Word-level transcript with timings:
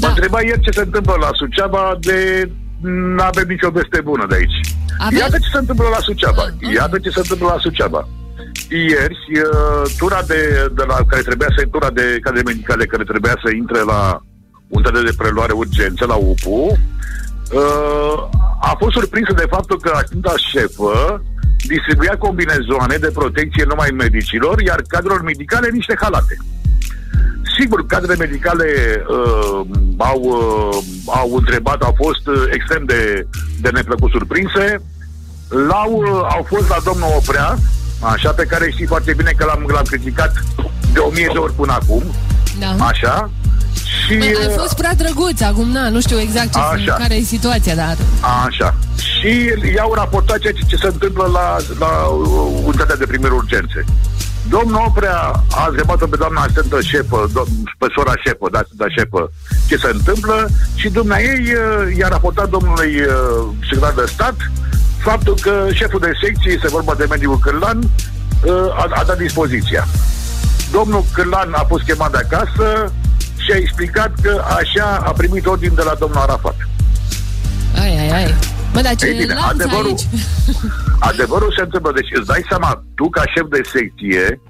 Da. 0.00 0.06
Mă 0.06 0.12
întreba 0.14 0.40
ieri 0.42 0.60
ce 0.60 0.70
se 0.70 0.80
întâmplă 0.80 1.14
la 1.20 1.30
Suceava 1.32 1.96
de 2.00 2.50
nu 3.16 3.22
avem 3.22 3.46
nicio 3.48 3.70
veste 3.70 4.00
bună 4.00 4.26
de 4.28 4.34
aici. 4.34 4.58
Avem? 4.98 5.18
Iată 5.18 5.38
ce 5.38 5.48
se 5.52 5.58
întâmplă 5.58 5.86
la 5.90 6.00
Suceava. 6.08 6.42
Ah, 6.42 6.52
ok. 6.52 6.72
Iată 6.74 6.98
ce 6.98 7.10
se 7.10 7.18
întâmplă 7.18 7.46
la 7.46 7.58
Suceava. 7.58 8.08
Ieri, 8.70 9.18
uh, 9.34 9.90
tura 9.98 10.22
de, 10.22 10.70
de 10.74 10.84
la 10.86 10.96
care 11.06 11.22
trebuia 11.22 11.48
să 11.56 11.66
tura 11.70 11.90
de 11.90 12.18
cadre 12.22 12.42
medicale 12.42 12.84
care 12.84 13.04
trebuia 13.04 13.36
să 13.44 13.54
intre 13.54 13.80
la 13.82 14.22
unitatea 14.68 15.02
de 15.02 15.14
preluare 15.16 15.52
urgență, 15.52 16.06
la 16.06 16.14
UPU, 16.14 16.78
uh, 17.52 18.28
a 18.60 18.74
fost 18.78 18.94
surprinsă 18.98 19.32
de 19.32 19.46
faptul 19.50 19.80
că 19.80 19.90
asistenta 19.94 20.34
șefă 20.36 21.22
distribuia 21.66 22.16
combinezoane 22.18 22.96
de 22.96 23.10
protecție 23.14 23.64
numai 23.68 23.90
medicilor, 23.90 24.60
iar 24.60 24.82
cadrelor 24.88 25.22
medicale 25.22 25.68
niște 25.72 25.94
halate. 26.00 26.36
Sigur, 27.60 27.86
cadrele 27.86 28.16
medicale 28.16 28.66
uh, 29.08 29.60
au, 29.96 30.20
uh, 30.20 30.76
au 31.06 31.34
întrebat, 31.36 31.82
au 31.82 31.94
fost 31.96 32.26
uh, 32.26 32.42
extrem 32.50 32.84
de, 32.84 33.26
de 33.60 33.70
neplăcut 33.72 34.10
surprinse. 34.10 34.82
L-au, 35.48 35.92
uh, 35.92 36.34
au 36.36 36.46
fost 36.48 36.68
la 36.68 36.76
domnul 36.84 37.08
Oprea, 37.16 37.58
așa, 38.00 38.30
pe 38.30 38.44
care 38.44 38.70
știi 38.70 38.86
foarte 38.86 39.12
bine 39.16 39.32
că 39.36 39.44
l-am, 39.44 39.66
l-am 39.72 39.84
criticat 39.84 40.32
de 40.92 40.98
o 40.98 41.10
mie 41.10 41.30
de 41.32 41.38
ori 41.38 41.52
până 41.52 41.72
acum, 41.72 42.02
Da. 42.58 42.84
așa. 42.84 43.30
Și, 44.06 44.16
Băi, 44.16 44.34
ai 44.40 44.46
uh, 44.46 44.54
fost 44.56 44.74
prea 44.74 44.94
drăguț, 44.94 45.40
acum 45.40 45.68
na, 45.68 45.88
nu 45.88 46.00
știu 46.00 46.18
exact 46.20 46.52
ce 46.52 46.58
Așa. 46.58 46.92
care 46.92 47.14
e 47.14 47.22
situația, 47.22 47.74
dar... 47.74 47.96
Așa. 48.46 48.74
Și 48.96 49.52
i-au 49.74 49.94
raportat 49.94 50.38
ceea 50.38 50.52
ce, 50.52 50.62
ce 50.66 50.76
se 50.76 50.86
întâmplă 50.86 51.30
la, 51.32 51.56
la 51.78 52.06
uh, 52.06 52.60
unitatea 52.64 52.96
de 52.96 53.06
primiri 53.06 53.34
urgențe. 53.34 53.84
Domnul 54.50 54.84
Oprea 54.86 55.18
a 55.50 55.66
întrebat-o 55.68 56.06
pe 56.06 56.16
doamna 56.16 56.40
asistentă 56.40 56.80
șefă, 56.80 57.30
dom- 57.36 57.74
pe 57.78 57.86
sora 57.94 58.12
șefă, 58.24 58.46
da, 58.52 58.62
da 58.70 58.84
șefă, 58.96 59.30
ce 59.68 59.76
se 59.76 59.90
întâmplă 59.92 60.48
și 60.74 60.88
dumnea 60.88 61.20
ei 61.20 61.42
uh, 61.52 61.96
i-a 61.96 62.08
raportat 62.08 62.48
domnului 62.48 63.00
uh, 63.00 63.46
secretar 63.62 63.92
de 63.92 64.04
stat 64.06 64.36
faptul 64.98 65.34
că 65.40 65.66
șeful 65.72 66.00
de 66.00 66.12
secție, 66.22 66.52
este 66.52 66.68
vorba 66.68 66.94
de 66.94 67.06
medicul 67.08 67.38
Cârlan, 67.38 67.78
uh, 67.78 68.52
a, 68.80 68.86
a 68.90 69.04
dat 69.04 69.18
dispoziția. 69.18 69.88
Domnul 70.72 71.04
Cârlan 71.12 71.52
a 71.52 71.64
fost 71.68 71.84
chemat 71.84 72.10
de 72.10 72.16
acasă 72.16 72.92
și 73.36 73.52
a 73.52 73.56
explicat 73.56 74.12
că 74.22 74.44
așa 74.58 75.02
a 75.04 75.10
primit 75.10 75.46
ordin 75.46 75.72
de 75.74 75.82
la 75.82 75.94
domnul 75.98 76.18
Arafat. 76.18 76.56
Ai, 77.80 77.98
ai, 77.98 78.22
ai. 78.22 78.34
Bă, 78.72 78.80
dar 78.80 78.94
ce 78.94 79.06
Ei 79.06 79.18
bine, 79.18 79.34
lanț 79.34 79.50
adevărul, 79.50 79.86
aici? 79.86 80.06
adevărul 81.00 81.52
se 81.56 81.62
întâmplă. 81.62 81.92
Deci 81.94 82.10
îți 82.18 82.30
dai 82.32 82.42
seama, 82.48 82.84
tu 82.94 83.08
ca 83.10 83.22
șef 83.34 83.46
de 83.56 83.62
secție, 83.74 84.40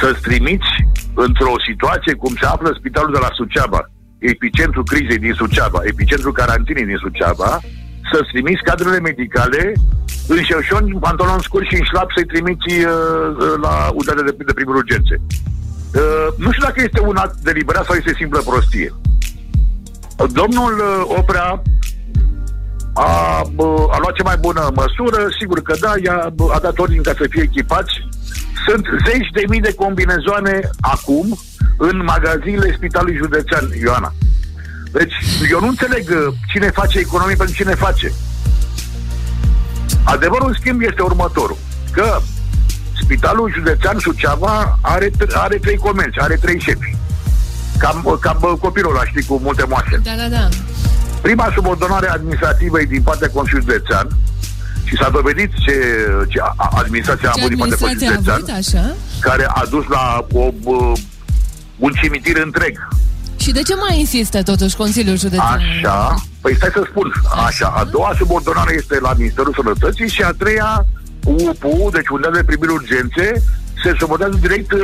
să-ți 0.00 0.20
trimiți 0.20 0.70
într-o 1.14 1.54
situație 1.68 2.14
cum 2.14 2.32
se 2.40 2.46
află 2.46 2.76
spitalul 2.78 3.12
de 3.12 3.18
la 3.22 3.30
Suceava, 3.38 3.80
epicentrul 4.18 4.84
crizei 4.84 5.24
din 5.26 5.32
Suceava, 5.32 5.80
epicentrul 5.82 6.32
carantinei 6.32 6.90
din 6.90 7.00
Suceava, 7.04 7.60
să-ți 8.10 8.30
trimiți 8.32 8.66
cadrele 8.68 9.00
medicale 9.00 9.72
în 10.28 10.42
șerșoni, 10.42 10.98
pantaloni 11.00 11.42
scurți 11.42 11.68
și 11.68 11.78
în 11.80 11.84
șlap 11.90 12.08
să-i 12.14 12.30
trimiți 12.32 12.70
uh, 12.70 12.84
uh, 12.84 13.54
la 13.62 13.74
unitatea 13.92 14.22
de, 14.22 14.34
de 14.48 14.52
primiri 14.58 14.82
urgențe. 14.82 15.16
Uh, 15.20 16.28
nu 16.42 16.50
știu 16.52 16.64
dacă 16.68 16.80
este 16.82 17.00
un 17.00 17.16
act 17.16 17.36
deliberat 17.48 17.84
sau 17.84 17.94
este 17.94 18.14
simplă 18.14 18.40
prostie. 18.40 18.90
Domnul 20.40 20.72
uh, 20.78 21.18
Oprea 21.18 21.62
a, 23.06 23.42
bă, 23.54 23.86
a 23.90 23.98
luat 23.98 24.14
cea 24.14 24.30
mai 24.30 24.36
bună 24.36 24.70
măsură, 24.74 25.28
sigur 25.38 25.62
că 25.62 25.74
da, 25.80 25.92
i-a, 26.04 26.30
bă, 26.34 26.44
a 26.52 26.58
dat 26.58 26.78
ordin 26.78 27.02
ca 27.02 27.12
să 27.18 27.26
fie 27.30 27.42
echipați. 27.42 27.92
Sunt 28.66 28.86
zeci 29.06 29.30
de 29.32 29.42
mii 29.48 29.60
de 29.60 29.74
combinezoane 29.74 30.60
acum 30.80 31.38
în 31.76 32.04
magazinele 32.04 32.72
Spitalului 32.76 33.16
Județean, 33.16 33.70
Ioana. 33.80 34.12
Deci, 34.92 35.14
eu 35.50 35.60
nu 35.60 35.66
înțeleg 35.66 36.08
uh, 36.10 36.34
cine 36.52 36.70
face 36.70 36.98
economie 36.98 37.34
pentru 37.34 37.54
cine 37.54 37.74
face. 37.74 38.12
Adevărul, 40.04 40.48
în 40.48 40.56
schimb, 40.58 40.80
este 40.80 41.02
următorul. 41.02 41.56
Că 41.92 42.20
Spitalul 43.02 43.52
Județean 43.52 43.98
Suceava 43.98 44.78
are, 44.82 45.08
t- 45.08 45.34
are 45.34 45.56
trei 45.56 45.76
comenzi, 45.76 46.18
are 46.18 46.34
trei 46.34 46.60
șefi. 46.60 46.96
Cam, 47.78 48.18
cam 48.20 48.36
bă, 48.40 48.56
copilul 48.60 48.90
ăla, 48.90 49.04
știi, 49.04 49.24
cu 49.24 49.40
multe 49.42 49.64
moașe. 49.68 50.00
Da, 50.02 50.12
da, 50.16 50.28
da. 50.28 50.48
Prima 51.22 51.52
subordonare 51.54 52.08
administrativă 52.08 52.80
e 52.80 52.84
din 52.84 53.02
partea 53.02 53.30
Consiliului 53.30 53.72
Județean 53.72 54.08
și 54.84 54.96
s-a 54.96 55.10
dovedit 55.10 55.50
ce, 55.64 55.74
ce 56.28 56.40
a- 56.40 56.54
a- 56.56 56.70
administrația 56.78 57.28
a 57.30 57.32
Ce 57.32 57.38
avut 57.40 57.50
din 57.50 57.58
partea 57.58 57.76
administrație 57.76 58.14
Consiliului 58.14 58.16
a 58.16 58.36
Județean, 58.36 58.84
avut, 58.84 58.90
așa? 58.90 58.96
care 59.20 59.44
a 59.54 59.62
dus 59.70 59.84
la 59.86 60.26
o, 60.32 60.50
bă, 60.62 60.92
un 61.76 61.92
cimitir 62.02 62.36
întreg. 62.44 62.88
Și 63.36 63.52
de 63.52 63.62
ce 63.62 63.74
mai 63.74 63.98
insistă 63.98 64.42
totuși 64.42 64.76
Consiliul 64.76 65.18
Județean? 65.18 65.60
Așa, 65.60 66.14
păi 66.40 66.54
stai 66.56 66.70
să 66.72 66.82
spun, 66.90 67.12
așa, 67.46 67.66
a 67.76 67.84
doua 67.84 68.12
subordonare 68.18 68.74
este 68.76 68.98
la 69.00 69.12
Ministerul 69.16 69.54
Sănătății 69.56 70.08
și 70.08 70.22
a 70.22 70.30
treia 70.38 70.86
UPU, 71.24 71.88
deci 71.92 72.08
unitatea 72.08 72.40
de 72.40 72.44
primiri 72.46 72.72
urgențe, 72.72 73.42
se 73.82 73.94
subordonează 73.98 74.38
direct 74.40 74.72
uh, 74.72 74.80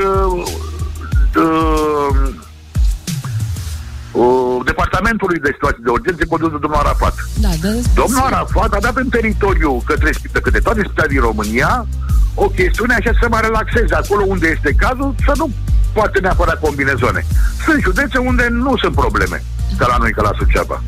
uh, 1.37 2.33
uh, 4.13 4.46
Departamentului 4.71 5.39
de 5.47 5.51
Situații 5.57 5.87
de 5.87 5.91
Urgențe 5.97 6.25
condus 6.33 6.51
de 6.55 6.63
domnul 6.65 6.83
Arafat. 6.85 7.15
Da, 7.45 7.53
da. 7.65 7.73
Domnul 8.01 8.23
Arafat 8.31 8.71
a 8.73 8.81
dat 8.87 8.97
în 9.05 9.09
teritoriu 9.09 9.73
către, 9.91 10.11
spi- 10.19 10.43
către 10.47 10.61
toate 10.67 10.81
spitalele 10.85 11.15
din 11.15 11.23
România 11.29 11.87
o 12.35 12.47
chestiune 12.59 12.95
așa 12.95 13.13
să 13.21 13.27
mă 13.31 13.39
relaxeze. 13.41 13.95
Acolo 13.95 14.23
unde 14.35 14.47
este 14.57 14.71
cazul, 14.85 15.15
să 15.27 15.33
nu 15.37 15.47
poate 15.93 16.19
neapărat 16.21 16.59
combinezoane. 16.61 17.23
Sunt 17.65 17.81
județe 17.83 18.19
unde 18.19 18.47
nu 18.51 18.77
sunt 18.83 18.95
probleme, 18.95 19.39
ca 19.79 19.87
la 19.87 19.97
noi, 20.03 20.13
ca 20.13 20.23
la 20.23 20.31
Suceava. 20.39 20.83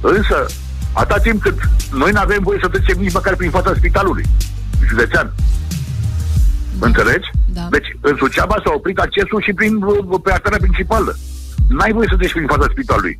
Însă, 0.00 0.46
atâta 0.92 1.18
timp 1.18 1.42
cât 1.42 1.58
noi 1.92 2.10
nu 2.12 2.20
avem 2.20 2.42
voie 2.42 2.58
să 2.62 2.68
trecem 2.68 2.98
nici 3.00 3.12
măcar 3.12 3.34
prin 3.36 3.50
fața 3.50 3.72
spitalului 3.76 4.24
județean. 4.88 5.32
Înțelegi? 6.78 7.28
Da. 7.46 7.66
Deci, 7.70 7.88
în 8.00 8.14
Suceava 8.18 8.56
s-a 8.64 8.72
oprit 8.74 8.98
accesul 8.98 9.42
și 9.42 9.52
prin, 9.52 9.78
pe 10.22 10.32
arteria 10.32 10.58
principală. 10.60 11.16
N-ai 11.76 11.92
voie 11.96 12.08
să 12.10 12.16
treci 12.16 12.32
prin 12.36 12.46
fața 12.54 12.66
spitalului. 12.70 13.14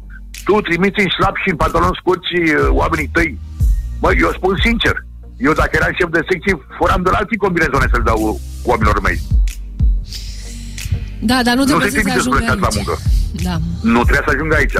Tu 0.44 0.60
trimiți 0.68 1.00
în 1.04 1.08
șlap 1.16 1.36
și 1.42 1.50
în 1.52 1.56
pantaloni 1.62 1.98
scurți 2.00 2.32
uh, 2.40 2.68
oamenii 2.80 3.10
tăi. 3.16 3.30
Mă, 4.02 4.10
eu 4.24 4.30
spun 4.38 4.54
sincer, 4.66 4.94
eu 5.46 5.52
dacă 5.60 5.70
eram 5.72 5.92
șef 5.98 6.10
de 6.16 6.22
secție, 6.30 6.54
furam 6.78 7.02
de 7.02 7.10
la 7.12 7.18
alții 7.20 7.42
combinezoane 7.44 7.88
să-l 7.92 8.02
dau 8.10 8.20
uh, 8.28 8.34
oamenilor 8.70 8.98
mei. 9.08 9.18
Da, 11.30 11.38
dar 11.46 11.54
nu 11.54 11.60
Nu 11.64 11.70
trebuie 11.72 11.90
se 11.90 11.94
să 11.94 11.96
se 11.96 12.00
trimite 12.02 12.18
ajungă 12.20 12.38
plecat 12.38 12.58
la 12.64 12.66
aici. 12.66 12.76
muncă. 12.76 12.94
Da. 13.46 13.54
Nu 13.94 14.00
trebuia 14.06 14.24
să 14.26 14.32
ajungă 14.34 14.54
aici. 14.60 14.78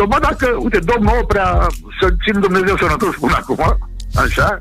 Dovada 0.00 0.30
că, 0.40 0.48
uite, 0.64 0.78
domnul 0.92 1.18
Oprea, 1.22 1.50
să 2.00 2.06
țin 2.24 2.40
Dumnezeu 2.40 2.76
sănătos 2.76 3.14
până 3.22 3.36
acum, 3.42 3.62
așa, 4.24 4.58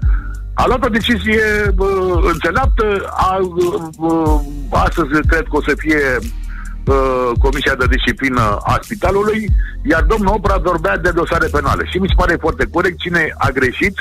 a 0.53 0.63
luat 0.67 0.85
o 0.85 0.89
decizie 0.97 1.41
bă, 1.75 1.87
înțeleaptă, 2.33 2.85
a, 3.27 3.39
bă, 3.99 4.39
astăzi 4.69 5.09
cred 5.31 5.45
că 5.49 5.55
o 5.59 5.61
să 5.67 5.73
fie 5.77 6.01
bă, 6.87 7.31
Comisia 7.45 7.75
de 7.81 7.85
Disciplină 7.95 8.45
a 8.71 8.79
Spitalului, 8.81 9.39
iar 9.91 10.01
domnul 10.11 10.33
Oprea 10.37 10.59
vorbea 10.69 10.97
de 10.97 11.11
dosare 11.11 11.47
penale. 11.47 11.83
Și 11.91 11.97
mi 11.97 12.07
se 12.07 12.19
pare 12.21 12.35
foarte 12.39 12.65
corect 12.75 12.97
cine 12.99 13.21
a 13.37 13.49
greșit, 13.49 13.95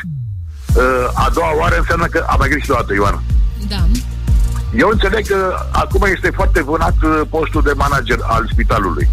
ă, 0.77 0.83
a 1.15 1.27
doua 1.35 1.53
oară 1.61 1.77
înseamnă 1.79 2.07
că 2.07 2.25
a 2.27 2.35
mai 2.39 2.49
greșit 2.49 2.71
o 2.71 2.75
dată, 2.75 2.93
Ioana. 2.95 3.23
Da. 3.69 3.81
Eu 4.83 4.89
înțeleg 4.93 5.27
că 5.27 5.41
acum 5.73 6.03
este 6.15 6.31
foarte 6.31 6.63
vânat 6.63 6.97
uh, 7.03 7.21
postul 7.31 7.63
de 7.63 7.73
manager 7.77 8.19
al 8.23 8.49
spitalului. 8.53 9.09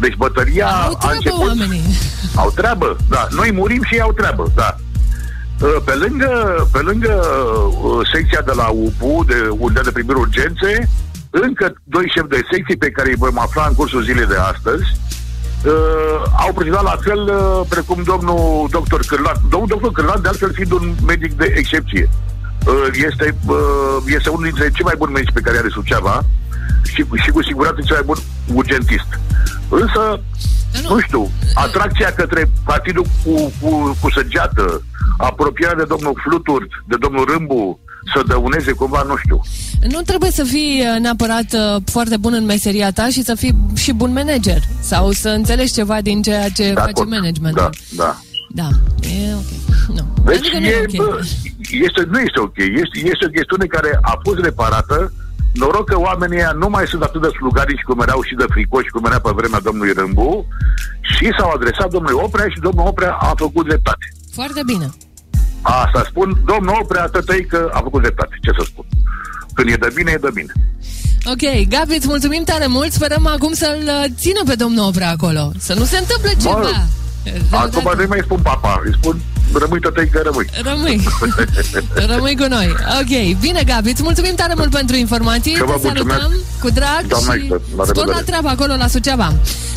Deci 0.00 0.16
bătăria 0.16 0.66
Au 0.66 0.92
a 0.92 0.96
treabă 0.98 1.14
început... 1.14 1.46
oamenii. 1.46 1.82
Au 2.34 2.50
treabă, 2.50 2.96
da. 3.08 3.26
Noi 3.30 3.52
murim 3.52 3.82
și 3.82 3.94
ei 3.94 4.00
au 4.00 4.12
treabă, 4.12 4.52
da. 4.54 4.76
Uh, 5.60 5.76
Pe 5.84 5.94
lângă, 5.94 6.30
pe 6.72 6.78
lângă 6.78 7.12
uh, 7.82 8.08
secția 8.12 8.40
de 8.44 8.52
la 8.54 8.68
UPU, 8.68 9.24
de 9.26 9.48
unitatea 9.58 9.82
de 9.82 9.90
primiri 9.90 10.18
urgențe, 10.18 10.88
încă 11.30 11.72
doi 11.84 12.12
șefi 12.14 12.28
de 12.28 12.46
secție 12.52 12.76
pe 12.76 12.90
care 12.90 13.08
îi 13.08 13.16
vom 13.24 13.38
afla 13.38 13.64
în 13.68 13.74
cursul 13.74 14.02
zilei 14.02 14.26
de 14.26 14.36
astăzi, 14.36 14.84
uh, 15.64 16.22
au 16.38 16.52
procedat 16.52 16.82
la 16.82 16.96
fel 17.00 17.20
uh, 17.20 17.66
precum 17.68 18.02
domnul 18.02 18.68
doctor 18.70 19.00
Cârlan. 19.06 19.36
Domnul 19.48 19.68
doctor 19.68 19.92
Cârlan, 19.92 20.22
de 20.22 20.28
altfel, 20.28 20.52
fiind 20.52 20.72
un 20.72 20.94
medic 21.06 21.32
de 21.32 21.54
excepție. 21.56 22.08
Uh, 22.66 22.86
este, 22.92 23.34
uh, 23.46 23.56
este 24.06 24.28
unul 24.28 24.42
dintre 24.44 24.70
cei 24.70 24.84
mai 24.84 24.94
buni 24.98 25.12
medici 25.12 25.32
pe 25.32 25.40
care 25.40 25.58
are 25.58 25.68
Suceava 25.68 26.24
și, 26.84 27.04
și 27.22 27.30
cu 27.30 27.42
siguranță 27.42 27.80
cel 27.84 27.94
mai 27.96 28.04
bun 28.06 28.16
urgentist. 28.56 29.10
Însă, 29.68 30.20
Dar 30.72 30.82
nu- 30.82 30.94
nu 30.94 31.00
știu, 31.00 31.30
atracția 31.54 32.12
către 32.12 32.50
partidul 32.64 33.04
cu, 33.24 33.52
cu, 33.60 33.96
cu 34.00 34.10
săgeată, 34.10 34.82
apropierea 35.18 35.74
de 35.74 35.84
domnul 35.84 36.20
Flutur, 36.24 36.66
de 36.86 36.96
domnul 37.00 37.24
Râmbu, 37.24 37.80
să 38.14 38.22
dăuneze 38.26 38.72
cumva, 38.72 39.02
nu 39.02 39.16
știu. 39.16 39.40
Nu 39.88 40.00
trebuie 40.00 40.30
să 40.30 40.44
fii 40.44 40.82
uh, 40.94 41.00
neapărat 41.00 41.52
uh, 41.52 41.82
foarte 41.84 42.16
bun 42.16 42.32
în 42.32 42.44
meseria 42.44 42.90
ta 42.92 43.08
și 43.08 43.22
să 43.22 43.34
fii 43.34 43.54
și 43.76 43.92
bun 43.92 44.12
manager 44.12 44.62
sau 44.80 45.10
să 45.10 45.28
înțelegi 45.28 45.72
ceva 45.72 46.00
din 46.00 46.22
ceea 46.22 46.48
ce 46.48 46.62
De 46.62 46.72
face 46.74 46.90
acord. 46.90 47.08
management. 47.10 47.54
Da, 47.54 47.70
da. 47.96 48.16
Da, 48.52 48.68
e 49.00 49.34
ok. 49.34 49.50
Nu. 49.96 50.22
Deci 50.24 50.36
adică 50.38 50.58
nu 50.58 50.66
e, 50.66 50.70
e 50.70 50.86
ok. 50.88 51.06
bă, 51.06 51.20
este, 51.86 52.02
nu 52.10 52.18
este 52.18 52.40
ok. 52.40 52.56
Este, 52.56 52.98
este 53.12 53.24
o 53.26 53.34
chestiune 53.36 53.66
care 53.66 53.98
a 54.02 54.18
fost 54.22 54.38
reparată. 54.40 55.12
Noroc 55.54 55.88
că 55.88 55.98
oamenii 55.98 56.36
ăia 56.36 56.52
nu 56.58 56.68
mai 56.68 56.86
sunt 56.86 57.02
atât 57.02 57.22
de 57.22 57.28
slugarici 57.38 57.82
cum 57.88 58.00
erau 58.00 58.22
și 58.22 58.34
de 58.34 58.44
fricoși 58.48 58.90
cum 58.90 59.04
era 59.04 59.18
pe 59.20 59.30
vremea 59.34 59.60
domnului 59.60 59.92
Râmbu 59.92 60.46
Și 61.14 61.26
s-au 61.38 61.50
adresat 61.50 61.90
domnului 61.90 62.20
Oprea 62.24 62.48
și 62.48 62.60
domnul 62.60 62.86
Oprea 62.86 63.12
a 63.12 63.32
făcut 63.36 63.66
dreptate. 63.66 64.04
Foarte 64.32 64.62
bine. 64.66 64.90
Asta 65.62 66.04
spun, 66.08 66.42
domnul 66.46 66.78
Oprea 66.82 67.06
tătăi 67.06 67.46
că 67.46 67.70
a 67.72 67.78
făcut 67.78 68.00
dreptate. 68.00 68.38
Ce 68.40 68.50
să 68.58 68.64
spun? 68.66 68.84
Când 69.54 69.68
e 69.70 69.74
de 69.74 69.90
bine, 69.94 70.10
e 70.14 70.18
de 70.20 70.30
bine. 70.34 70.52
Ok, 71.24 71.68
Gabi, 71.68 71.94
îți 71.94 72.06
mulțumim 72.06 72.42
tare 72.44 72.66
mult. 72.66 72.92
Sperăm 72.92 73.26
acum 73.26 73.52
să-l 73.52 73.82
uh, 73.84 74.04
țină 74.18 74.40
pe 74.46 74.54
domnul 74.54 74.86
Oprea 74.86 75.10
acolo. 75.10 75.52
Să 75.58 75.74
nu 75.74 75.84
se 75.84 75.98
întâmple 75.98 76.32
ceva. 76.40 76.86
Acum 77.50 77.92
nu 77.96 78.04
mai 78.08 78.20
spun 78.22 78.40
papa, 78.42 78.82
îi 78.84 78.92
spun 79.00 79.20
rămâi 79.58 79.80
tătăi 79.80 80.08
că 80.08 80.20
rămâi. 80.24 80.46
Rămâi. 80.62 81.00
rămâi 82.14 82.36
cu 82.36 82.46
noi. 82.48 82.74
Ok, 83.00 83.38
bine 83.40 83.62
Gabi, 83.66 83.90
îți 83.90 84.02
mulțumim 84.02 84.34
tare 84.34 84.52
mult 84.56 84.70
pentru 84.70 84.96
informații. 84.96 85.52
Că 85.52 85.64
vă 85.64 85.72
Te 85.72 85.86
salutăm 85.86 86.32
cu 86.60 86.70
drag 86.70 87.06
Doamna 87.06 87.32
și 87.32 87.38
Ixtă, 87.38 87.60
la 87.76 87.84
spor 87.84 87.96
la 87.96 88.02
revedere. 88.02 88.24
treabă 88.24 88.48
acolo 88.48 88.76
la 88.76 88.86
Suceava. 88.86 89.32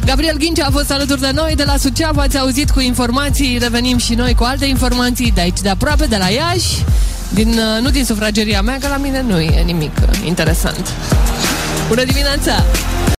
Gabriel 0.06 0.38
Ghincea 0.38 0.66
a 0.66 0.72
fost 0.72 0.92
alături 0.92 1.22
de 1.22 1.32
noi 1.34 1.54
de 1.56 1.64
la 1.64 1.78
Suceava, 1.78 2.22
ați 2.22 2.38
auzit 2.38 2.70
cu 2.70 2.80
informații, 2.80 3.58
revenim 3.62 3.98
și 3.98 4.14
noi 4.14 4.34
cu 4.34 4.44
alte 4.44 4.66
informații 4.66 5.32
de 5.36 5.42
aici 5.42 5.62
de 5.62 5.70
aproape, 5.70 6.06
de 6.06 6.18
la 6.18 6.28
Iași, 6.28 6.84
din, 7.30 7.50
uh, 7.50 7.82
nu 7.82 7.90
din 7.90 8.06
sufrageria 8.06 8.62
mea, 8.62 8.78
că 8.78 8.88
la 8.88 8.98
mine 8.98 9.22
nu 9.28 9.40
e 9.40 9.62
nimic 9.62 9.98
uh, 10.10 10.18
interesant. 10.26 10.94
Bună 11.88 12.04
dimineața! 12.04 12.66